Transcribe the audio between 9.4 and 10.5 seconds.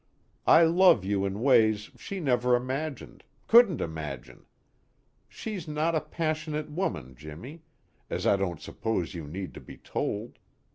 to be told.